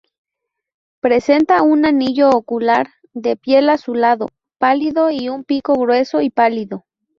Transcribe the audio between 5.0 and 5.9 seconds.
y un pico